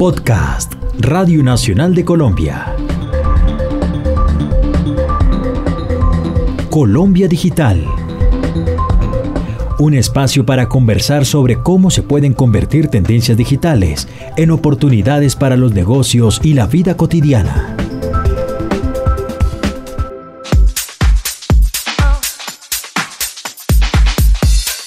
Podcast 0.00 0.72
Radio 0.98 1.42
Nacional 1.42 1.94
de 1.94 2.06
Colombia. 2.06 2.74
Colombia 6.70 7.28
Digital. 7.28 7.84
Un 9.78 9.92
espacio 9.92 10.46
para 10.46 10.70
conversar 10.70 11.26
sobre 11.26 11.62
cómo 11.62 11.90
se 11.90 12.02
pueden 12.02 12.32
convertir 12.32 12.88
tendencias 12.88 13.36
digitales 13.36 14.08
en 14.38 14.52
oportunidades 14.52 15.36
para 15.36 15.58
los 15.58 15.74
negocios 15.74 16.40
y 16.42 16.54
la 16.54 16.66
vida 16.66 16.96
cotidiana. 16.96 17.76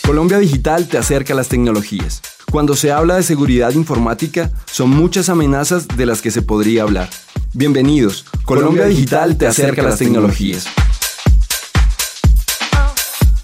Colombia 0.07 0.39
Digital 0.39 0.88
te 0.88 0.98
acerca 0.98 1.34
a 1.34 1.36
las 1.36 1.50
tecnologías. 1.50 2.32
Cuando 2.54 2.76
se 2.76 2.92
habla 2.92 3.16
de 3.16 3.24
seguridad 3.24 3.72
informática, 3.72 4.52
son 4.72 4.92
muchas 4.92 5.28
amenazas 5.28 5.88
de 5.88 6.06
las 6.06 6.21
que 6.21 6.30
se 6.30 6.44
podría 6.44 6.84
hablar. 6.84 7.10
Bienvenidos, 7.54 8.25
Colombia 8.46 8.86
Digital 8.86 9.39
te 9.39 9.48
acerca 9.48 9.82
a 9.82 9.86
las 9.86 9.98
tecnologías. 9.98 10.68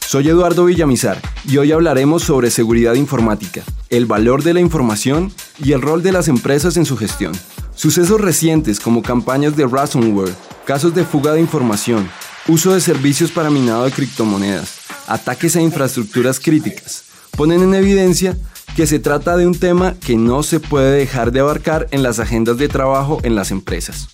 Soy 0.05 0.29
Eduardo 0.29 0.65
Villamizar 0.65 1.19
y 1.43 1.57
hoy 1.57 1.71
hablaremos 1.71 2.21
sobre 2.21 2.51
seguridad 2.51 2.93
informática, 2.93 3.63
el 3.89 4.05
valor 4.05 4.43
de 4.43 4.53
la 4.53 4.59
información 4.59 5.33
y 5.57 5.71
el 5.71 5.81
rol 5.81 6.03
de 6.03 6.11
las 6.11 6.27
empresas 6.27 6.77
en 6.77 6.85
su 6.85 6.95
gestión. 6.95 7.31
Sucesos 7.73 8.21
recientes 8.21 8.79
como 8.79 9.01
campañas 9.01 9.55
de 9.55 9.65
ransomware, 9.65 10.35
casos 10.65 10.93
de 10.93 11.03
fuga 11.03 11.33
de 11.33 11.41
información, 11.41 12.07
uso 12.47 12.75
de 12.75 12.79
servicios 12.79 13.31
para 13.31 13.49
minado 13.49 13.85
de 13.85 13.91
criptomonedas, 13.91 14.81
ataques 15.07 15.55
a 15.55 15.61
infraestructuras 15.61 16.39
críticas, 16.39 17.05
ponen 17.35 17.63
en 17.63 17.73
evidencia 17.73 18.37
que 18.75 18.87
se 18.87 18.99
trata 18.99 19.37
de 19.37 19.47
un 19.47 19.57
tema 19.57 19.95
que 19.99 20.15
no 20.15 20.43
se 20.43 20.59
puede 20.59 20.97
dejar 20.97 21.31
de 21.31 21.39
abarcar 21.41 21.87
en 21.91 22.03
las 22.03 22.19
agendas 22.19 22.57
de 22.57 22.67
trabajo 22.67 23.19
en 23.23 23.35
las 23.35 23.51
empresas. 23.51 24.09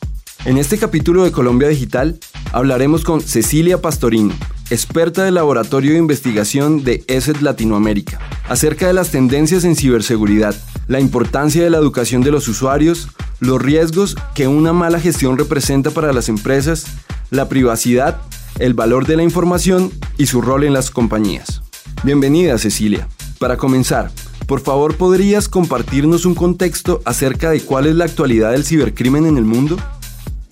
En 0.45 0.57
este 0.57 0.77
capítulo 0.77 1.23
de 1.23 1.31
Colombia 1.31 1.67
Digital 1.67 2.19
hablaremos 2.51 3.03
con 3.03 3.21
Cecilia 3.21 3.81
Pastorino, 3.81 4.33
experta 4.69 5.23
del 5.23 5.35
Laboratorio 5.35 5.93
de 5.93 5.97
Investigación 5.97 6.83
de 6.83 7.03
ESET 7.07 7.41
Latinoamérica, 7.41 8.19
acerca 8.47 8.87
de 8.87 8.93
las 8.93 9.09
tendencias 9.09 9.63
en 9.63 9.75
ciberseguridad, 9.75 10.55
la 10.87 10.99
importancia 10.99 11.63
de 11.63 11.69
la 11.69 11.77
educación 11.77 12.21
de 12.21 12.31
los 12.31 12.47
usuarios, 12.47 13.09
los 13.39 13.61
riesgos 13.61 14.15
que 14.33 14.47
una 14.47 14.71
mala 14.71 14.99
gestión 14.99 15.37
representa 15.37 15.91
para 15.91 16.13
las 16.13 16.29
empresas, 16.29 16.85
la 17.31 17.49
privacidad, 17.49 18.21
el 18.59 18.73
valor 18.73 19.05
de 19.07 19.17
la 19.17 19.23
información 19.23 19.91
y 20.17 20.27
su 20.27 20.41
rol 20.41 20.63
en 20.63 20.73
las 20.73 20.91
compañías. 20.91 21.61
Bienvenida 22.03 22.57
Cecilia. 22.57 23.07
Para 23.39 23.57
comenzar, 23.57 24.11
por 24.47 24.61
favor, 24.61 24.97
¿podrías 24.97 25.49
compartirnos 25.49 26.25
un 26.25 26.35
contexto 26.35 27.01
acerca 27.05 27.49
de 27.49 27.65
cuál 27.65 27.87
es 27.87 27.95
la 27.95 28.05
actualidad 28.05 28.51
del 28.51 28.63
cibercrimen 28.63 29.25
en 29.25 29.37
el 29.37 29.43
mundo? 29.45 29.77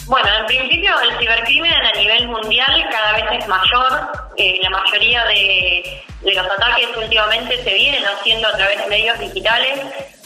Bueno, 0.05 0.27
en 0.39 0.45
principio 0.45 0.91
el 0.99 1.17
cibercrimen 1.17 1.71
a 1.71 1.91
nivel 1.97 2.27
mundial 2.27 2.85
cada 2.91 3.13
vez 3.13 3.25
es 3.39 3.47
mayor. 3.47 4.11
Eh, 4.37 4.59
la 4.61 4.69
mayoría 4.69 5.23
de, 5.25 6.03
los 6.23 6.37
ataques 6.37 6.89
últimamente 6.97 7.63
se 7.63 7.73
vienen 7.73 8.03
haciendo 8.03 8.47
a 8.47 8.51
través 8.53 8.79
de 8.79 8.87
medios 8.87 9.19
digitales 9.19 9.79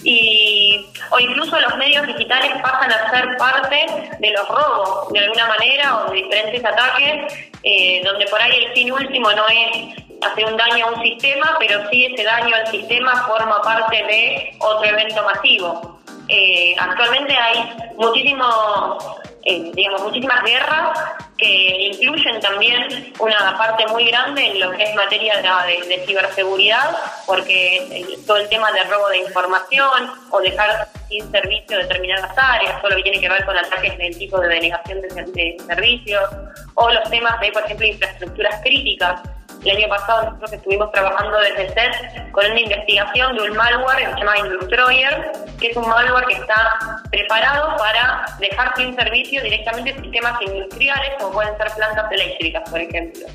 y 0.04 0.86
o 1.12 1.20
incluso 1.20 1.60
los 1.60 1.76
medios 1.78 2.06
digitales 2.08 2.52
pasan 2.62 2.92
a 2.92 3.10
ser 3.12 3.38
parte 3.38 3.86
de 4.20 4.32
los 4.32 4.48
robos 4.48 5.12
de 5.12 5.20
alguna 5.20 5.48
manera 5.48 5.98
o 5.98 6.12
de 6.12 6.18
diferentes 6.18 6.64
ataques 6.64 7.34
eh, 7.64 8.02
donde 8.04 8.26
por 8.28 8.42
ahí 8.42 8.66
el 8.66 8.74
fin 8.74 8.92
último 8.92 9.32
no 9.32 9.48
es 9.48 10.07
hacer 10.28 10.46
un 10.46 10.58
daño 10.58 10.86
a 10.86 10.92
un 10.92 11.02
sistema, 11.02 11.56
pero 11.60 11.90
sí 11.90 12.06
ese 12.06 12.24
daño 12.24 12.56
al 12.56 12.68
sistema 12.68 13.26
forma 13.28 13.62
parte 13.62 13.96
de 13.96 14.56
otro 14.60 14.86
evento 14.86 15.24
masivo. 15.24 16.00
Eh, 16.30 16.76
actualmente 16.78 17.36
hay 17.36 17.74
muchísimos 17.98 19.18
eh, 19.50 19.72
digamos, 19.74 20.04
muchísimas 20.04 20.44
guerras 20.44 21.00
que 21.38 21.92
incluyen 21.94 22.38
también 22.42 23.14
una 23.18 23.58
parte 23.58 23.88
muy 23.88 24.06
grande 24.08 24.46
en 24.46 24.60
lo 24.60 24.72
que 24.72 24.84
es 24.84 24.94
materia 24.94 25.36
de, 25.38 26.04
ciberseguridad, 26.06 26.98
porque 27.26 28.06
todo 28.26 28.36
el 28.36 28.50
tema 28.50 28.70
de 28.74 28.84
robo 28.84 29.08
de 29.08 29.20
información 29.20 30.12
o 30.32 30.42
dejar 30.42 30.90
sin 31.08 31.32
servicio 31.32 31.78
determinadas 31.78 32.38
áreas, 32.38 32.82
todo 32.82 32.92
lo 32.92 32.98
que 32.98 33.04
tiene 33.04 33.22
que 33.22 33.30
ver 33.30 33.46
con 33.46 33.58
ataques 33.58 33.98
del 33.98 34.18
tipo 34.18 34.38
de 34.42 34.50
denegación 34.50 35.00
de, 35.00 35.08
de 35.08 35.58
servicios, 35.66 36.30
o 36.74 36.92
los 36.92 37.10
temas 37.10 37.40
de, 37.40 37.50
por 37.54 37.64
ejemplo, 37.64 37.88
infraestructuras 37.88 38.62
críticas 38.64 39.22
el 39.64 39.78
año 39.78 39.90
pasado 39.90 40.26
nosotros 40.26 40.54
estuvimos 40.54 40.92
trabajando 40.92 41.38
desde 41.40 41.70
CES 41.70 42.32
con 42.32 42.46
una 42.46 42.60
investigación 42.60 43.36
de 43.36 43.50
un 43.50 43.58
malware 43.58 44.06
que 44.06 44.14
se 44.14 44.20
llama 44.20 44.38
Industroyer, 44.38 45.32
que 45.60 45.68
es 45.68 45.78
un 45.78 45.88
malware 45.88 46.26
que 46.26 46.34
está 46.34 46.78
preparado 47.12 47.76
para 47.78 48.26
dejar 48.40 48.76
sin 48.76 48.96
servicio 48.96 49.42
directamente 49.44 49.94
sistemas 50.02 50.42
industriales 50.42 51.12
como 51.20 51.34
pueden 51.34 51.58
ser 51.58 51.72
plantas 51.76 52.12
eléctricas, 52.12 52.70
por 52.70 52.80
ejemplo. 52.80 53.28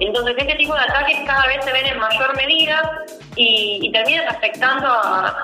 Entonces, 0.00 0.34
este 0.38 0.54
tipo 0.54 0.74
de 0.74 0.80
ataques 0.80 1.18
cada 1.26 1.46
vez 1.46 1.64
se 1.64 1.72
ven 1.72 1.86
en 1.86 1.98
mayor 1.98 2.34
medida 2.36 3.04
y, 3.36 3.90
terminan 3.92 4.28
afectando 4.28 4.88
a, 4.88 5.36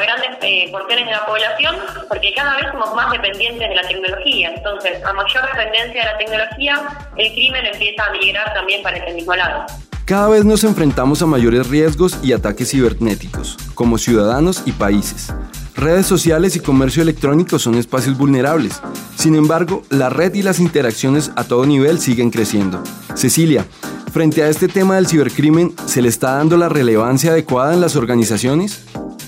grandes 0.00 0.38
eh, 0.42 0.68
porciones 0.72 1.06
de 1.06 1.12
la 1.12 1.24
población 1.24 1.76
porque 2.08 2.34
cada 2.34 2.56
vez 2.56 2.66
somos 2.72 2.94
más 2.94 3.12
dependientes 3.12 3.68
de 3.68 3.74
la 3.74 3.82
tecnología. 3.82 4.52
Entonces, 4.54 5.04
a 5.04 5.12
mayor 5.12 5.46
dependencia 5.46 6.04
de 6.04 6.12
la 6.12 6.18
tecnología, 6.18 6.88
el 7.16 7.32
crimen 7.32 7.66
empieza 7.66 8.04
a 8.06 8.10
migrar 8.12 8.52
también 8.54 8.82
para 8.82 8.96
ese 8.96 9.14
mismo 9.14 9.34
lado. 9.34 9.66
Cada 10.04 10.28
vez 10.28 10.44
nos 10.44 10.64
enfrentamos 10.64 11.22
a 11.22 11.26
mayores 11.26 11.68
riesgos 11.68 12.18
y 12.22 12.32
ataques 12.32 12.70
cibernéticos, 12.70 13.56
como 13.74 13.98
ciudadanos 13.98 14.62
y 14.66 14.72
países. 14.72 15.32
Redes 15.76 16.06
sociales 16.06 16.56
y 16.56 16.60
comercio 16.60 17.02
electrónico 17.02 17.58
son 17.58 17.76
espacios 17.76 18.18
vulnerables. 18.18 18.80
Sin 19.16 19.36
embargo, 19.36 19.82
la 19.90 20.10
red 20.10 20.34
y 20.34 20.42
las 20.42 20.60
interacciones 20.60 21.30
a 21.36 21.44
todo 21.44 21.66
nivel 21.66 22.00
siguen 22.00 22.30
creciendo. 22.30 22.82
Cecilia, 23.14 23.64
frente 24.12 24.42
a 24.42 24.48
este 24.48 24.68
tema 24.68 24.96
del 24.96 25.06
cibercrimen, 25.06 25.74
¿se 25.86 26.02
le 26.02 26.08
está 26.08 26.36
dando 26.36 26.56
la 26.56 26.68
relevancia 26.68 27.32
adecuada 27.32 27.74
en 27.74 27.80
las 27.80 27.94
organizaciones? 27.94 28.86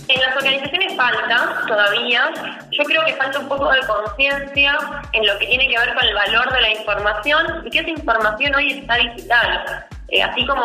En 0.09 0.21
las 0.21 0.37
organizaciones 0.37 0.97
falta 0.97 1.65
todavía. 1.67 2.31
Yo 2.71 2.85
creo 2.85 3.05
que 3.05 3.15
falta 3.15 3.39
un 3.39 3.49
poco 3.49 3.71
de 3.71 3.81
conciencia 3.87 4.79
en 5.13 5.27
lo 5.27 5.39
que 5.39 5.47
tiene 5.47 5.69
que 5.69 5.79
ver 5.79 5.95
con 5.95 6.05
el 6.05 6.15
valor 6.15 6.53
de 6.53 6.61
la 6.61 6.71
información 6.71 7.47
y 7.65 7.71
que 7.71 7.79
esa 7.79 7.91
información 7.91 8.55
hoy 8.55 8.73
está 8.73 8.97
digital. 8.97 9.87
Eh, 10.09 10.23
así 10.23 10.47
como 10.47 10.63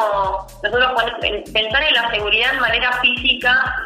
nosotros 0.64 0.92
pensar 1.54 1.84
en 1.84 1.94
la 1.94 2.10
seguridad 2.12 2.54
de 2.54 2.60
manera 2.60 2.92
física 3.02 3.29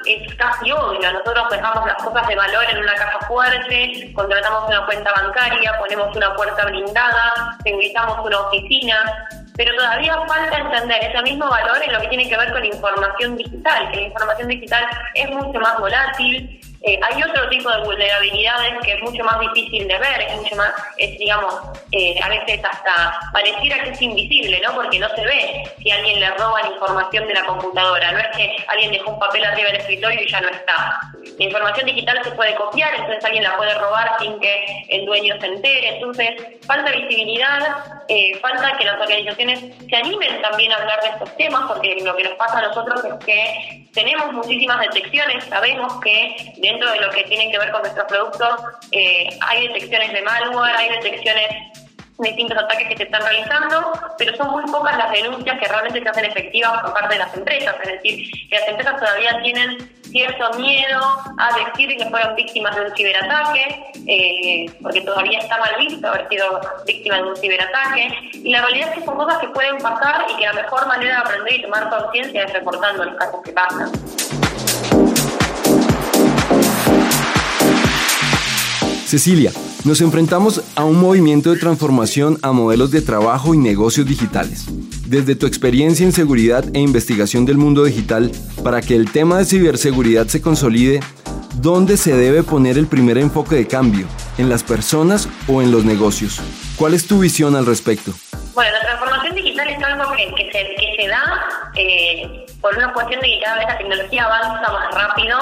es 0.05 0.35
casi 0.35 0.71
obvio. 0.71 1.11
Nosotros 1.11 1.49
dejamos 1.51 1.85
las 1.85 2.03
cosas 2.03 2.27
de 2.27 2.35
valor 2.35 2.65
en 2.69 2.77
una 2.79 2.95
caja 2.95 3.19
fuerte, 3.27 4.11
contratamos 4.13 4.67
una 4.67 4.85
cuenta 4.85 5.11
bancaria, 5.11 5.77
ponemos 5.79 6.15
una 6.15 6.33
puerta 6.35 6.65
blindada, 6.65 7.57
segurizamos 7.63 8.25
una 8.25 8.39
oficina, 8.41 9.27
pero 9.55 9.75
todavía 9.75 10.17
falta 10.27 10.57
entender 10.57 11.03
ese 11.03 11.21
mismo 11.21 11.47
valor 11.47 11.77
en 11.83 11.93
lo 11.93 12.01
que 12.01 12.07
tiene 12.07 12.27
que 12.27 12.37
ver 12.37 12.51
con 12.51 12.65
información 12.65 13.37
digital, 13.37 13.91
que 13.91 13.97
la 13.97 14.03
información 14.03 14.47
digital 14.47 14.85
es 15.13 15.29
mucho 15.29 15.59
más 15.59 15.77
volátil, 15.79 16.59
eh, 16.85 16.99
hay 17.01 17.23
otro 17.23 17.47
tipo 17.47 17.71
de 17.71 17.81
vulnerabilidades 17.83 18.73
que 18.83 18.93
es 18.93 19.01
mucho 19.01 19.23
más 19.23 19.39
difícil 19.39 19.87
de 19.87 19.97
ver, 19.99 20.21
es 20.21 20.35
mucho 20.35 20.55
más, 20.57 20.73
es, 20.97 21.17
digamos, 21.17 21.55
eh, 21.93 22.19
a 22.21 22.27
veces 22.27 22.59
hasta 22.61 23.19
pareciera 23.31 23.81
que 23.83 23.91
es 23.91 24.01
invisible, 24.01 24.61
¿no? 24.65 24.75
Porque 24.75 24.99
no 24.99 25.07
se 25.15 25.25
ve 25.25 25.63
si 25.81 25.91
alguien 25.91 26.19
le 26.19 26.29
roba 26.31 26.61
la 26.61 26.67
información 26.67 27.25
de 27.27 27.35
la 27.35 27.45
computadora. 27.45 28.11
No 28.11 28.19
es 28.19 28.27
que 28.35 28.55
alguien 28.67 28.91
dejó 28.91 29.11
un 29.11 29.19
papel 29.19 29.45
arriba 29.45 29.69
del 29.69 29.77
escritorio 29.77 30.21
y 30.21 30.29
ya 30.29 30.41
no 30.41 30.49
está. 30.49 30.99
La 31.37 31.45
información 31.45 31.85
digital 31.85 32.19
se 32.23 32.31
puede 32.31 32.55
copiar, 32.55 32.93
entonces 32.93 33.23
alguien 33.25 33.43
la 33.43 33.57
puede 33.57 33.73
robar 33.75 34.17
sin 34.19 34.39
que 34.39 34.85
el 34.89 35.05
dueño 35.05 35.39
se 35.39 35.47
entere. 35.47 35.95
Entonces, 35.95 36.29
falta 36.65 36.91
visibilidad, 36.91 38.03
eh, 38.07 38.37
falta 38.39 38.77
que 38.77 38.85
las 38.85 38.99
organizaciones 38.99 39.59
se 39.89 39.95
animen 39.95 40.41
también 40.41 40.71
a 40.71 40.75
hablar 40.75 41.01
de 41.01 41.09
estos 41.09 41.35
temas, 41.37 41.63
porque 41.67 41.97
lo 42.03 42.15
que 42.15 42.23
nos 42.23 42.33
pasa 42.33 42.59
a 42.59 42.67
nosotros 42.67 43.03
es 43.03 43.25
que 43.25 43.87
tenemos 43.93 44.31
muchísimas 44.33 44.79
detecciones, 44.81 45.43
sabemos 45.45 45.99
que 46.01 46.53
dentro 46.57 46.91
de 46.91 46.99
lo 46.99 47.09
que 47.11 47.23
tiene 47.23 47.51
que 47.51 47.59
ver 47.59 47.71
con 47.71 47.81
nuestros 47.81 48.05
productos 48.07 48.49
eh, 48.91 49.29
hay 49.41 49.67
detecciones 49.67 50.11
de 50.13 50.21
malware, 50.21 50.75
hay 50.75 50.89
detecciones 50.89 51.49
de 51.49 51.82
distintos 52.19 52.57
ataques 52.57 52.87
que 52.89 52.97
se 52.97 53.03
están 53.03 53.21
realizando, 53.21 53.91
pero 54.17 54.35
son 54.35 54.51
muy 54.51 54.63
pocas 54.71 54.97
las 54.97 55.11
denuncias 55.11 55.59
que 55.59 55.67
realmente 55.67 56.01
se 56.01 56.09
hacen 56.09 56.25
efectivas 56.25 56.81
por 56.81 56.93
parte 56.93 57.15
de 57.15 57.19
las 57.19 57.33
empresas, 57.35 57.75
es 57.83 57.91
decir, 57.93 58.31
que 58.49 58.59
las 58.59 58.67
empresas 58.69 58.99
todavía 58.99 59.41
tienen 59.41 59.77
cierto 60.03 60.53
miedo 60.59 61.01
a 61.39 61.49
decir 61.57 61.97
que 61.97 62.05
fueron 62.05 62.35
víctimas 62.35 62.75
de 62.75 62.81
un 62.83 62.95
ciberataque, 62.95 63.91
eh, 64.07 64.65
porque 64.81 65.01
todavía 65.01 65.39
está 65.39 65.57
mal 65.57 65.71
visto 65.79 66.07
haber 66.07 66.29
sido 66.29 66.61
víctima 66.85 67.15
de 67.17 67.23
un 67.23 67.35
ciberataque, 67.35 68.29
y 68.33 68.51
la 68.51 68.61
realidad 68.61 68.89
es 68.89 68.99
que 68.99 69.05
son 69.05 69.17
cosas 69.17 69.39
que 69.39 69.47
pueden 69.47 69.77
pasar 69.77 70.25
y 70.29 70.37
que 70.37 70.45
la 70.45 70.53
mejor 70.53 70.87
manera 70.87 71.15
de 71.15 71.21
aprender 71.21 71.53
y 71.55 71.61
tomar 71.63 71.89
conciencia 71.89 72.43
es 72.43 72.53
reportando 72.53 73.05
los 73.05 73.15
casos 73.15 73.41
que 73.43 73.51
pasan. 73.51 73.91
Cecilia, 79.07 79.51
nos 79.83 79.99
enfrentamos 79.99 80.63
a 80.75 80.85
un 80.85 80.99
movimiento 80.99 81.51
de 81.51 81.59
transformación 81.59 82.37
a 82.41 82.51
modelos 82.51 82.91
de 82.91 83.01
trabajo 83.01 83.53
y 83.53 83.57
negocios 83.57 84.07
digitales. 84.07 84.65
Desde 85.07 85.35
tu 85.35 85.45
experiencia 85.45 86.05
en 86.05 86.13
seguridad 86.13 86.63
e 86.73 86.79
investigación 86.79 87.45
del 87.45 87.57
mundo 87.57 87.83
digital, 87.83 88.31
para 88.63 88.81
que 88.81 88.95
el 88.95 89.11
tema 89.11 89.37
de 89.37 89.45
ciberseguridad 89.45 90.27
se 90.27 90.41
consolide, 90.41 91.01
¿dónde 91.55 91.97
se 91.97 92.15
debe 92.15 92.43
poner 92.43 92.77
el 92.77 92.87
primer 92.87 93.17
enfoque 93.17 93.55
de 93.55 93.67
cambio? 93.67 94.07
¿En 94.37 94.49
las 94.49 94.63
personas 94.63 95.27
o 95.47 95.61
en 95.61 95.71
los 95.71 95.83
negocios? 95.83 96.39
¿Cuál 96.77 96.93
es 96.93 97.05
tu 97.05 97.19
visión 97.19 97.55
al 97.55 97.65
respecto? 97.65 98.13
Bueno, 98.53 98.71
la 98.71 98.81
transformación 98.87 99.35
digital 99.35 99.67
es 99.67 99.83
algo 99.83 100.11
que, 100.13 100.95
se, 100.97 101.07
da 101.07 101.23
eh, 101.75 102.45
por 102.61 102.75
una 102.77 102.93
cuestión 102.93 103.19
de 103.19 103.27
que 103.27 103.39
cada 103.43 103.57
vez 103.57 103.67
la 103.67 103.77
tecnología 103.77 104.23
avanza 104.23 104.71
más 104.71 104.95
rápido 104.95 105.37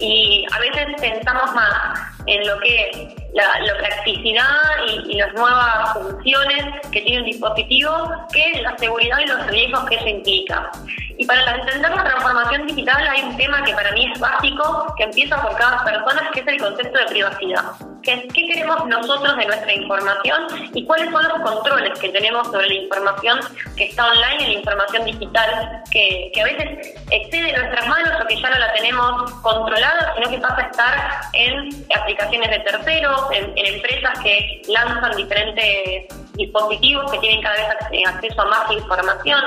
y 0.00 0.44
a 0.50 0.58
veces 0.58 1.00
pensamos 1.00 1.54
más 1.54 2.13
en 2.26 2.46
lo 2.46 2.58
que 2.60 3.14
la, 3.34 3.76
practicidad 3.78 4.44
y, 4.86 5.16
las 5.16 5.32
nuevas 5.34 5.92
funciones 5.94 6.64
que 6.92 7.00
tiene 7.02 7.20
un 7.20 7.26
dispositivo 7.26 7.90
que 8.32 8.62
la 8.62 8.76
seguridad 8.78 9.18
y 9.20 9.26
los 9.26 9.46
riesgos 9.48 9.84
que 9.86 9.96
eso 9.96 10.08
implica. 10.08 10.70
Y 11.16 11.26
para 11.26 11.56
entender 11.56 11.90
la 11.90 12.04
transformación 12.04 12.66
digital 12.66 13.06
hay 13.08 13.22
un 13.22 13.36
tema 13.36 13.62
que 13.62 13.72
para 13.72 13.92
mí 13.92 14.10
es 14.12 14.18
básico, 14.18 14.94
que 14.96 15.04
empieza 15.04 15.40
por 15.40 15.56
cada 15.56 15.84
persona, 15.84 16.30
que 16.32 16.40
es 16.40 16.46
el 16.46 16.58
concepto 16.58 16.98
de 16.98 17.04
privacidad. 17.06 17.62
¿Qué, 18.02 18.28
¿Qué 18.34 18.46
queremos 18.46 18.84
nosotros 18.86 19.36
de 19.36 19.46
nuestra 19.46 19.72
información 19.72 20.46
y 20.74 20.84
cuáles 20.84 21.10
son 21.10 21.22
los 21.22 21.50
controles 21.50 21.98
que 21.98 22.08
tenemos 22.10 22.46
sobre 22.48 22.68
la 22.68 22.74
información 22.74 23.40
que 23.76 23.84
está 23.86 24.06
online 24.06 24.42
y 24.42 24.46
la 24.54 24.58
información 24.60 25.04
digital, 25.04 25.82
que, 25.90 26.30
que 26.34 26.40
a 26.40 26.44
veces 26.44 26.94
excede 27.10 27.56
nuestras 27.56 27.86
manos 27.88 28.20
o 28.22 28.26
que 28.26 28.40
ya 28.40 28.50
no 28.50 28.58
la 28.58 28.72
tenemos 28.74 29.32
controlada, 29.34 30.14
sino 30.16 30.30
que 30.30 30.38
pasa 30.38 30.56
a 30.56 30.66
estar 30.66 31.20
en 31.32 31.86
aplicaciones 31.96 32.50
de 32.50 32.58
terceros, 32.60 33.22
en 33.32 33.52
empresas 33.56 34.18
que 34.18 34.62
lanzan 34.68 35.16
diferentes 35.16 36.08
dispositivos 36.34 37.10
que 37.12 37.18
tienen 37.18 37.40
cada 37.40 37.54
vez 37.54 38.06
acceso 38.06 38.42
a 38.42 38.44
más 38.46 38.70
información. 38.72 39.42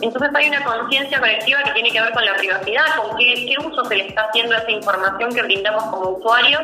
Entonces 0.00 0.30
hay 0.34 0.48
una 0.48 0.64
conciencia 0.64 1.18
colectiva 1.18 1.62
que 1.64 1.72
tiene 1.72 1.90
que 1.90 2.00
ver 2.00 2.12
con 2.12 2.24
la 2.24 2.34
privacidad, 2.34 2.84
con 2.96 3.16
qué, 3.16 3.56
uso 3.64 3.84
se 3.84 3.96
le 3.96 4.08
está 4.08 4.22
haciendo 4.22 4.54
a 4.54 4.58
esa 4.58 4.70
información 4.70 5.34
que 5.34 5.42
brindamos 5.42 5.84
como 5.84 6.10
usuarios, 6.10 6.62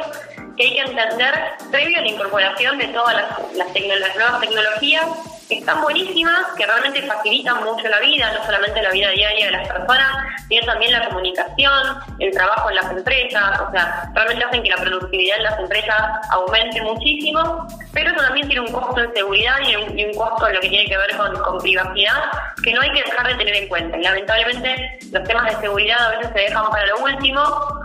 que 0.57 0.65
hay 0.65 0.75
que 0.75 0.81
entender 0.81 1.35
previo 1.71 1.99
a 1.99 2.03
la 2.03 2.09
incorporación 2.09 2.79
de 2.79 2.87
todas 2.89 3.17
las, 3.57 4.17
nuevas 4.17 4.41
tecnologías 4.41 5.07
están 5.51 5.83
buenísimas, 5.83 6.47
que 6.57 6.67
realmente 6.67 7.03
facilitan 7.03 7.63
mucho 7.65 7.87
la 7.89 8.01
vida, 8.01 8.33
no 8.33 8.45
solamente 8.45 8.83
la 8.83 8.91
vida 8.91 9.11
diaria 9.11 9.47
de 9.47 9.53
las 9.53 9.69
personas, 9.69 10.09
sino 10.49 10.67
también 10.67 10.93
la 10.93 11.09
comunicación, 11.09 11.99
el 12.19 12.31
trabajo 12.33 12.71
en 12.71 12.77
las 12.77 12.91
empresas, 12.91 13.61
o 13.61 13.71
sea, 13.71 14.11
realmente 14.15 14.45
hacen 14.45 14.63
que 14.63 14.71
la 14.71 14.77
productividad 14.77 15.39
en 15.39 15.43
las 15.45 15.59
empresas 15.59 15.97
aumente 16.31 16.83
muchísimo, 16.83 17.67
pero 17.93 18.11
eso 18.11 18.21
también 18.21 18.49
tiene 18.49 18.63
un 18.63 18.73
costo 18.73 19.01
en 19.01 19.13
seguridad 19.15 19.57
y 19.67 19.77
un, 19.77 20.15
costo 20.15 20.49
en 20.49 20.55
lo 20.55 20.61
que 20.61 20.69
tiene 20.69 20.87
que 20.87 20.97
ver 20.97 21.17
con, 21.17 21.59
privacidad, 21.59 22.31
que 22.63 22.73
no 22.73 22.81
hay 22.81 22.93
que 22.93 23.03
dejar 23.03 23.27
de 23.27 23.35
tener 23.37 23.57
en 23.57 23.69
cuenta. 23.69 23.97
Y 23.97 24.03
lamentablemente 24.03 24.99
los 25.13 25.25
temas 25.25 25.45
de 25.47 25.61
seguridad 25.61 26.07
a 26.07 26.11
veces 26.11 26.33
se 26.35 26.41
dejan 26.41 26.71
para 26.71 26.87
lo 26.87 26.99
último, 26.99 27.41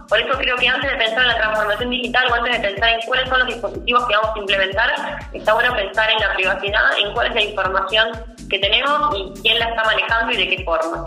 por 0.10 0.20
eso 0.20 0.38
creo 0.38 0.56
que 0.58 0.68
antes 0.68 0.92
de 0.92 0.98
pensar 0.98 1.22
en 1.22 1.28
la 1.28 1.38
transformación 1.38 1.90
digital 1.92 2.32
o 2.32 2.34
antes 2.34 2.54
de 2.54 2.68
pensar 2.68 2.90
en 2.90 3.02
cuáles 3.02 3.30
son 3.30 3.40
los 3.40 3.48
dispositivos 3.48 4.08
que 4.08 4.16
vamos 4.16 4.36
a 4.36 4.40
implementar, 4.40 5.20
está 5.34 5.54
bueno 5.54 5.76
pensar 5.76 6.10
en 6.10 6.20
la 6.20 6.34
privacidad, 6.34 6.98
en 7.00 7.14
cuál 7.14 7.28
es 7.28 7.36
la 7.36 7.42
información 7.50 8.08
que 8.50 8.60
tenemos 8.60 9.16
y 9.16 9.42
quién 9.42 9.60
la 9.60 9.70
está 9.70 9.84
manejando 9.84 10.34
y 10.34 10.38
de 10.38 10.50
qué 10.50 10.64
forma. 10.64 11.04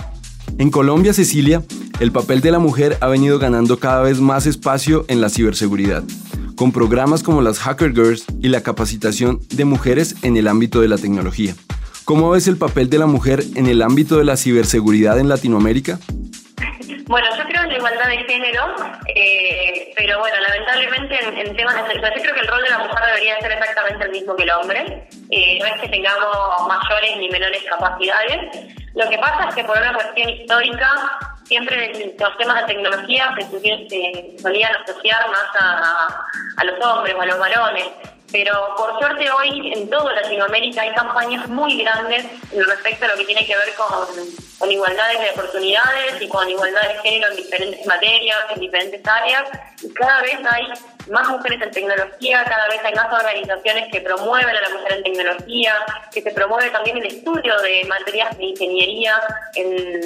En 0.59 0.71
Colombia, 0.71 1.13
Cecilia, 1.13 1.63
el 2.01 2.13
papel 2.13 2.41
de 2.41 2.51
la 2.51 2.59
mujer 2.59 2.99
ha 3.01 3.09
venido 3.09 3.39
ganando 3.39 3.79
cada 3.79 4.03
vez 4.03 4.21
más 4.21 4.47
espacio 4.47 5.05
en 5.09 5.21
la 5.21 5.29
ciberseguridad, 5.29 6.03
con 6.57 6.73
programas 6.73 7.23
como 7.23 7.43
las 7.43 7.59
Hacker 7.59 7.93
Girls 7.93 8.25
y 8.41 8.49
la 8.49 8.63
capacitación 8.63 9.41
de 9.49 9.65
mujeres 9.65 10.17
en 10.23 10.37
el 10.37 10.49
ámbito 10.49 10.81
de 10.81 10.89
la 10.89 10.99
tecnología. 10.99 11.55
¿Cómo 12.05 12.31
ves 12.31 12.49
el 12.49 12.57
papel 12.57 12.91
de 12.91 12.99
la 12.99 13.07
mujer 13.07 13.45
en 13.55 13.67
el 13.67 13.81
ámbito 13.81 14.19
de 14.19 14.25
la 14.25 14.37
ciberseguridad 14.37 15.19
en 15.19 15.29
Latinoamérica? 15.29 15.99
Bueno, 17.13 17.29
yo 17.37 17.45
creo 17.45 17.63
en 17.65 17.69
la 17.69 17.77
igualdad 17.77 18.07
de 18.07 18.25
género, 18.25 18.75
eh, 19.15 19.93
pero 19.95 20.19
bueno, 20.21 20.35
lamentablemente 20.41 21.15
en, 21.23 21.55
temas 21.55 21.75
de 21.75 21.93
sexualidad, 21.93 22.17
yo 22.17 22.23
creo 22.23 22.35
que 22.35 22.41
el 22.41 22.49
rol 22.49 22.63
de 22.63 22.71
la 22.71 22.79
mujer 22.79 23.05
debería 23.05 23.39
ser 23.39 23.53
exactamente 23.53 24.05
el 24.07 24.13
mismo 24.13 24.35
que 24.35 24.45
el 24.45 24.51
hombre. 24.53 25.09
Eh, 25.31 25.59
no 25.61 25.67
es 25.67 25.81
que 25.83 25.89
tengamos 25.91 26.67
mayores 26.67 27.17
ni 27.19 27.29
menores 27.29 27.63
capacidades. 27.65 28.67
Lo 28.95 29.07
que 29.11 29.19
pasa 29.19 29.51
es 29.51 29.55
que 29.55 29.65
por 29.65 29.77
una 29.77 29.93
cuestión 29.93 30.31
histórica, 30.31 31.19
siempre 31.45 32.15
los 32.19 32.39
temas 32.39 32.63
de 32.63 32.73
tecnología 32.73 33.35
se, 33.37 34.39
solían 34.41 34.75
asociar 34.77 35.29
más 35.29 35.51
a, 35.61 36.25
a 36.57 36.65
los 36.65 36.83
hombres 36.83 37.15
o 37.15 37.21
a 37.21 37.27
los 37.27 37.39
varones. 37.39 37.91
Pero 38.33 38.75
por 38.79 38.99
suerte 38.99 39.31
hoy 39.31 39.75
en 39.75 39.91
toda 39.91 40.15
Latinoamérica 40.15 40.81
hay 40.81 40.95
campañas 40.95 41.47
muy 41.49 41.77
grandes 41.83 42.25
respecto 42.51 43.05
a 43.05 43.09
lo 43.09 43.17
que 43.17 43.27
tiene 43.27 43.45
que 43.45 43.55
ver 43.55 43.75
con, 43.75 44.17
con 44.63 44.71
igualdades 44.71 45.19
de 45.19 45.31
oportunidades 45.31 46.23
y 46.23 46.29
con 46.29 46.49
igualdad 46.49 46.83
de 46.83 47.01
género 47.01 47.33
en 47.33 47.37
diferentes 47.37 47.85
materias, 47.85 48.39
en 48.55 48.61
diferentes 48.61 49.01
áreas. 49.05 49.43
Y 49.83 49.93
cada 49.93 50.23
vez 50.23 50.39
hay 50.49 50.69
más 51.11 51.29
mujeres 51.31 51.61
en 51.63 51.71
tecnología, 51.73 52.45
cada 52.45 52.69
vez 52.69 52.79
hay 52.85 52.95
más 52.95 53.13
organizaciones 53.13 53.91
que 53.91 54.01
promueven 54.03 54.55
a 54.55 54.61
la 54.61 54.69
mujer 54.69 54.93
en 54.93 55.03
tecnología, 55.03 55.75
que 56.13 56.23
se 56.23 56.31
promueve 56.31 56.71
también 56.71 56.99
el 56.99 57.07
estudio 57.07 57.61
de 57.61 57.85
materias 57.87 58.39
de 58.39 58.45
ingeniería 58.45 59.21
en, 59.57 60.01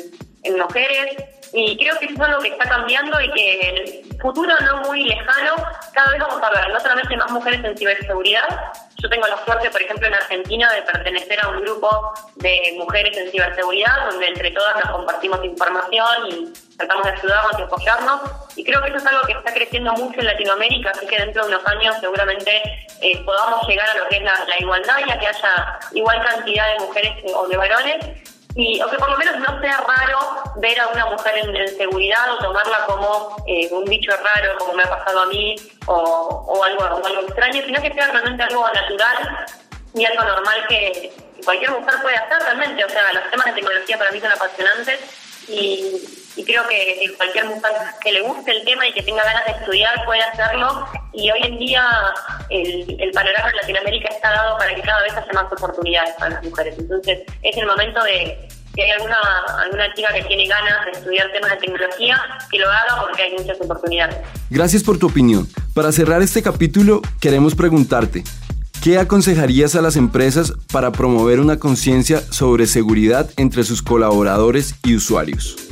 en 0.45 0.59
mujeres 0.59 1.17
y 1.53 1.77
creo 1.77 1.99
que 1.99 2.07
eso 2.07 2.15
es 2.15 2.21
algo 2.21 2.41
que 2.41 2.49
está 2.49 2.67
cambiando 2.67 3.21
y 3.21 3.31
que 3.33 3.61
en 3.61 3.77
el 3.77 4.21
futuro 4.23 4.55
no 4.61 4.89
muy 4.89 5.05
lejano 5.05 5.55
cada 5.93 6.13
vez 6.13 6.21
vamos 6.21 6.43
a 6.43 6.51
ver 6.51 6.73
no 6.73 6.81
solamente 6.81 7.17
más 7.19 7.31
mujeres 7.31 7.63
en 7.63 7.77
ciberseguridad, 7.77 8.73
yo 9.07 9.11
tengo 9.11 9.29
la 9.29 9.45
suerte, 9.45 9.71
por 9.71 9.81
ejemplo, 9.81 10.09
en 10.09 10.15
Argentina 10.15 10.73
de 10.73 10.83
pertenecer 10.83 11.39
a 11.45 11.49
un 11.51 11.61
grupo 11.61 12.13
de 12.35 12.75
mujeres 12.77 13.17
en 13.17 13.31
ciberseguridad 13.31 14.11
donde 14.11 14.27
entre 14.27 14.51
todas 14.51 14.75
nos 14.85 14.97
compartimos 14.97 15.45
información 15.45 16.27
y 16.29 16.53
tratamos 16.77 17.05
de 17.05 17.13
ayudarnos 17.13 17.53
y 17.57 17.63
apoyarnos. 17.63 18.21
Y 18.57 18.65
creo 18.65 18.83
que 18.83 18.89
eso 18.89 18.97
es 18.97 19.07
algo 19.07 19.23
que 19.25 19.33
está 19.33 19.55
creciendo 19.55 19.93
mucho 19.93 20.19
en 20.19 20.27
Latinoamérica, 20.27 20.91
así 20.91 21.07
que 21.07 21.19
dentro 21.19 21.47
de 21.47 21.55
unos 21.55 21.65
años 21.69 21.95
seguramente 22.01 22.63
eh, 23.01 23.23
podamos 23.25 23.69
llegar 23.69 23.89
a 23.91 23.95
lo 23.95 24.09
que 24.09 24.17
es 24.17 24.23
la, 24.25 24.45
la 24.45 24.59
igualdad 24.59 24.97
y 25.07 25.11
a 25.13 25.19
que 25.21 25.27
haya 25.29 25.79
igual 25.93 26.25
cantidad 26.25 26.73
de 26.73 26.85
mujeres 26.85 27.13
o 27.33 27.47
de 27.47 27.57
varones 27.57 28.26
y 28.57 28.81
o 28.81 28.89
que 28.89 28.97
por 28.97 29.11
lo 29.11 29.19
menos 29.19 29.39
no 29.39 29.61
sea 29.61 29.85
raro 29.87 30.19
ver 30.57 30.81
a 30.81 30.89
una 30.89 31.07
mujer 31.07 31.37
en, 31.37 31.77
seguridad 31.77 32.33
o 32.33 32.39
tomarla 32.39 32.87
como 32.87 33.45
eh, 33.47 33.69
un 33.71 33.85
bicho 33.85 34.11
raro, 34.13 34.57
como 34.59 34.73
me 34.73 34.83
ha 34.83 34.89
pasado 34.89 35.21
a 35.21 35.27
mí, 35.27 35.55
o, 35.87 35.93
o, 35.95 36.65
algo, 36.65 36.83
algo 36.85 37.21
extraño, 37.21 37.63
sino 37.67 37.83
que 37.83 37.93
sea 37.93 38.11
realmente 38.11 38.43
algo 38.43 38.67
natural 38.69 39.47
y 39.95 40.05
algo 40.07 40.25
normal 40.25 40.67
que 40.69 41.13
cualquier 41.45 41.71
mujer 41.71 41.95
puede 42.01 42.17
hacer 42.17 42.39
realmente. 42.43 42.83
O 42.83 42.89
sea, 42.89 43.13
los 43.13 43.31
temas 43.31 43.47
de 43.47 43.53
tecnología 43.53 43.99
para 43.99 44.11
mí 44.11 44.21
son 44.21 44.33
apasionantes 44.33 45.01
y, 45.49 46.26
y 46.37 46.45
creo 46.45 46.63
que 46.69 47.15
cualquier 47.17 47.47
mujer 47.47 47.73
que 48.03 48.13
le 48.13 48.21
guste 48.21 48.51
el 48.53 48.65
tema 48.65 48.87
y 48.87 48.93
que 48.93 49.03
tenga 49.03 49.25
ganas 49.25 49.47
de 49.47 49.53
estudiar 49.53 50.05
puede 50.05 50.23
hacerlo. 50.23 50.87
Y 51.15 51.31
hoy 51.31 51.41
en 51.43 51.59
día 51.59 51.83
el, 52.51 53.11
panorama 53.13 53.49
en 53.51 53.57
Latinoamérica 53.57 54.09
está 54.09 54.31
dado 54.31 54.59
para 54.59 54.75
que 54.75 54.83
cada 54.83 55.03
vez 55.03 55.13
haya 55.15 55.33
más 55.33 55.51
oportunidades 55.51 56.15
para 56.19 56.35
las 56.35 56.45
mujeres. 56.45 56.75
Entonces 56.79 57.21
es 57.43 57.57
el 57.57 57.67
momento 57.67 58.03
de 58.05 58.49
si 58.75 58.83
hay 58.83 58.91
alguna, 58.91 59.17
alguna 59.65 59.95
chica 59.95 60.13
que 60.13 60.23
tiene 60.25 60.47
ganas 60.47 60.85
de 60.85 60.91
estudiar 60.93 61.33
temas 61.33 61.51
de 61.53 61.57
tecnología, 61.57 62.23
que 62.51 62.59
lo 62.59 62.69
haga 62.69 63.01
porque 63.01 63.23
hay 63.23 63.33
muchas 63.33 63.59
oportunidades. 63.59 64.17
Gracias 64.51 64.83
por 64.83 64.99
tu 64.99 65.07
opinión. 65.07 65.49
Para 65.75 65.91
cerrar 65.93 66.21
este 66.21 66.43
capítulo, 66.43 67.01
queremos 67.19 67.55
preguntarte, 67.55 68.25
¿qué 68.83 68.99
aconsejarías 68.99 69.75
a 69.77 69.81
las 69.81 69.97
empresas 69.97 70.53
para 70.71 70.93
promover 70.93 71.41
una 71.41 71.59
conciencia 71.59 72.21
sobre 72.21 72.67
seguridad 72.67 73.31
entre 73.39 73.65
sus 73.65 73.81
colaboradores 73.81 74.75
y 74.85 74.95
usuarios? 74.95 75.66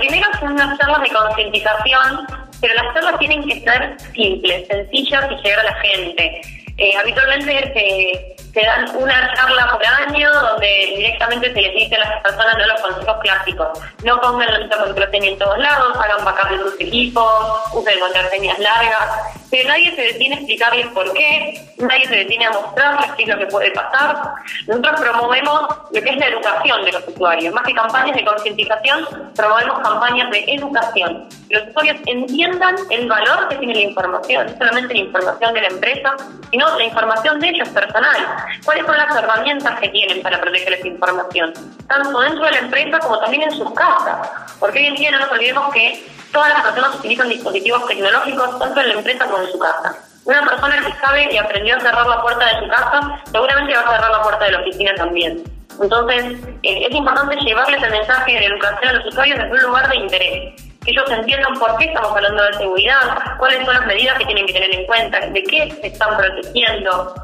Primero 0.00 0.26
son 0.40 0.52
unas 0.52 0.78
charlas 0.78 1.02
de 1.02 1.10
concientización, 1.10 2.26
pero 2.60 2.74
las 2.74 2.94
charlas 2.94 3.18
tienen 3.18 3.46
que 3.46 3.60
ser 3.60 3.96
simples, 4.14 4.66
sencillas 4.66 5.30
y 5.30 5.34
llegar 5.42 5.60
a 5.60 5.64
la 5.64 5.74
gente. 5.74 6.40
Eh, 6.78 6.96
habitualmente 6.96 7.72
se 7.74 8.40
se 8.52 8.60
dan 8.62 8.96
una 8.96 9.32
charla 9.34 9.70
por 9.70 9.86
año 9.86 10.32
donde 10.32 10.94
directamente 10.96 11.52
se 11.52 11.60
les 11.60 11.74
dice 11.74 11.94
a 11.96 11.98
las 12.00 12.22
personas 12.22 12.58
no 12.58 12.66
los 12.66 12.80
consejos 12.80 13.16
clásicos. 13.22 13.68
No 14.04 14.20
pongan 14.20 14.52
la 14.52 14.58
misma 14.58 14.76
contraseña 14.78 15.28
en 15.28 15.38
todos 15.38 15.58
lados, 15.58 15.96
hagan 15.96 16.24
backup 16.24 16.50
de 16.50 16.58
sus 16.58 16.80
equipos, 16.80 17.60
usen 17.72 18.00
contraseñas 18.00 18.58
largas, 18.58 19.39
pero 19.50 19.68
nadie 19.68 19.94
se 19.94 20.02
detiene 20.02 20.36
a 20.36 20.38
explicarles 20.38 20.86
por 20.88 21.12
qué, 21.12 21.68
nadie 21.78 22.06
se 22.06 22.16
detiene 22.16 22.46
a 22.46 22.50
mostrarles 22.52 23.10
qué 23.12 23.22
es 23.24 23.28
lo 23.28 23.38
que 23.38 23.46
puede 23.46 23.70
pasar. 23.72 24.34
Nosotros 24.66 25.00
promovemos 25.00 25.68
lo 25.92 26.02
que 26.02 26.10
es 26.10 26.16
la 26.16 26.26
educación 26.26 26.84
de 26.84 26.92
los 26.92 27.08
usuarios, 27.08 27.54
más 27.54 27.64
que 27.64 27.74
campañas 27.74 28.16
de 28.16 28.24
concientización, 28.24 29.32
promovemos 29.34 29.80
campañas 29.80 30.30
de 30.30 30.44
educación. 30.48 31.28
Que 31.48 31.56
los 31.56 31.68
usuarios 31.68 31.96
entiendan 32.06 32.76
el 32.90 33.08
valor 33.08 33.48
que 33.48 33.56
tiene 33.56 33.74
la 33.74 33.80
información, 33.80 34.46
no 34.46 34.58
solamente 34.58 34.94
la 34.94 35.00
información 35.00 35.54
de 35.54 35.60
la 35.60 35.68
empresa, 35.68 36.16
sino 36.50 36.78
la 36.78 36.84
información 36.84 37.40
de 37.40 37.48
ellos 37.48 37.68
personal 37.68 38.26
cuáles 38.64 38.86
son 38.86 38.96
las 38.96 39.16
herramientas 39.16 39.80
que 39.80 39.88
tienen 39.88 40.22
para 40.22 40.40
proteger 40.40 40.72
esa 40.74 40.86
información, 40.86 41.52
tanto 41.86 42.20
dentro 42.20 42.44
de 42.44 42.50
la 42.52 42.58
empresa 42.58 42.98
como 42.98 43.18
también 43.18 43.42
en 43.42 43.52
sus 43.52 43.72
casas, 43.72 44.54
porque 44.58 44.78
hoy 44.78 44.86
en 44.86 44.94
día 44.94 45.10
no 45.10 45.20
nos 45.20 45.32
olvidemos 45.32 45.72
que 45.72 46.04
todas 46.32 46.50
las 46.50 46.62
personas 46.62 46.94
utilizan 46.96 47.28
dispositivos 47.28 47.86
tecnológicos 47.86 48.58
tanto 48.58 48.80
en 48.80 48.88
la 48.88 48.94
empresa 48.94 49.26
como 49.26 49.38
en 49.42 49.52
su 49.52 49.58
casa. 49.58 49.96
Una 50.24 50.46
persona 50.46 50.76
que 50.84 50.92
sabe 51.04 51.32
y 51.32 51.38
aprendió 51.38 51.76
a 51.76 51.80
cerrar 51.80 52.06
la 52.06 52.22
puerta 52.22 52.44
de 52.46 52.60
su 52.60 52.68
casa, 52.68 53.20
seguramente 53.30 53.74
va 53.74 53.80
a 53.80 53.96
cerrar 53.96 54.10
la 54.10 54.22
puerta 54.22 54.44
de 54.44 54.52
la 54.52 54.60
oficina 54.60 54.94
también. 54.94 55.42
Entonces, 55.80 56.24
eh, 56.62 56.86
es 56.88 56.94
importante 56.94 57.36
llevarles 57.36 57.82
el 57.82 57.90
mensaje 57.90 58.32
de 58.32 58.44
educación 58.44 58.90
a 58.90 58.92
los 58.92 59.06
usuarios 59.06 59.38
desde 59.38 59.52
un 59.52 59.62
lugar 59.62 59.88
de 59.88 59.96
interés. 59.96 60.62
que 60.84 60.92
ellos 60.92 61.10
entiendan 61.10 61.52
por 61.58 61.76
qué 61.76 61.86
estamos 61.86 62.10
hablando 62.10 62.42
de 62.42 62.54
seguridad, 62.54 63.36
cuáles 63.38 63.64
son 63.66 63.74
las 63.74 63.86
medidas 63.86 64.16
que 64.18 64.24
tienen 64.24 64.46
que 64.46 64.52
tener 64.54 64.74
en 64.74 64.86
cuenta, 64.86 65.20
de 65.20 65.42
qué 65.42 65.70
se 65.78 65.86
están 65.88 66.16
protegiendo. 66.16 67.14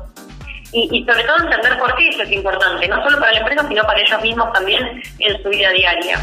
Y, 0.73 0.89
y 0.93 1.05
sobre 1.07 1.25
todo 1.25 1.39
entender 1.39 1.79
por 1.79 1.95
qué 1.97 2.09
eso 2.09 2.23
es 2.23 2.33
importante, 2.33 2.87
no 2.89 3.03
solo 3.03 3.19
para 3.19 3.33
la 3.33 3.39
empresa, 3.39 3.67
sino 3.67 3.83
para 3.85 4.01
ellos 4.01 4.21
mismos 4.21 4.53
también 4.53 5.03
en 5.21 5.43
su 5.43 5.49
vida 5.49 5.71
diaria. 5.71 6.21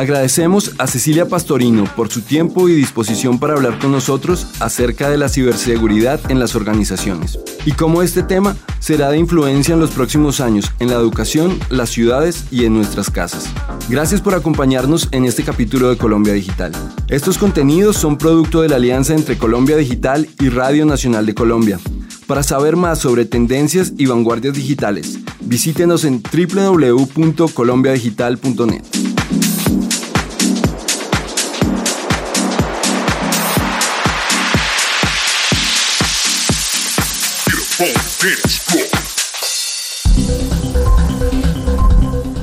Agradecemos 0.00 0.72
a 0.78 0.86
Cecilia 0.86 1.28
Pastorino 1.28 1.84
por 1.94 2.08
su 2.08 2.22
tiempo 2.22 2.70
y 2.70 2.74
disposición 2.74 3.38
para 3.38 3.52
hablar 3.52 3.78
con 3.78 3.92
nosotros 3.92 4.46
acerca 4.58 5.10
de 5.10 5.18
la 5.18 5.28
ciberseguridad 5.28 6.18
en 6.30 6.38
las 6.38 6.54
organizaciones 6.54 7.38
y 7.66 7.72
cómo 7.72 8.00
este 8.00 8.22
tema 8.22 8.56
será 8.78 9.10
de 9.10 9.18
influencia 9.18 9.74
en 9.74 9.80
los 9.80 9.90
próximos 9.90 10.40
años 10.40 10.72
en 10.78 10.88
la 10.88 10.94
educación, 10.94 11.60
las 11.68 11.90
ciudades 11.90 12.46
y 12.50 12.64
en 12.64 12.72
nuestras 12.72 13.10
casas. 13.10 13.50
Gracias 13.90 14.22
por 14.22 14.34
acompañarnos 14.34 15.08
en 15.10 15.26
este 15.26 15.44
capítulo 15.44 15.90
de 15.90 15.98
Colombia 15.98 16.32
Digital. 16.32 16.72
Estos 17.08 17.36
contenidos 17.36 17.98
son 17.98 18.16
producto 18.16 18.62
de 18.62 18.70
la 18.70 18.76
alianza 18.76 19.14
entre 19.14 19.36
Colombia 19.36 19.76
Digital 19.76 20.26
y 20.40 20.48
Radio 20.48 20.86
Nacional 20.86 21.26
de 21.26 21.34
Colombia. 21.34 21.78
Para 22.26 22.42
saber 22.42 22.74
más 22.74 23.00
sobre 23.00 23.26
tendencias 23.26 23.92
y 23.98 24.06
vanguardias 24.06 24.54
digitales, 24.54 25.18
visítenos 25.42 26.06
en 26.06 26.22
www.colombiadigital.net. 26.22 29.09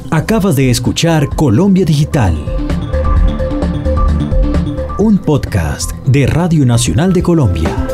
Acabas 0.09 0.55
de 0.55 0.71
escuchar 0.71 1.29
Colombia 1.35 1.85
Digital, 1.85 2.35
un 4.97 5.19
podcast 5.19 5.91
de 6.07 6.25
Radio 6.25 6.65
Nacional 6.65 7.13
de 7.13 7.21
Colombia. 7.21 7.86